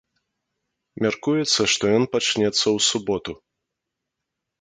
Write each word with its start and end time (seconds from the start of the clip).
Мяркуецца, 1.05 1.61
што 1.73 1.83
ён 1.97 2.03
пачнецца 2.15 2.63
ў 2.63 2.77
суботу. 2.89 3.31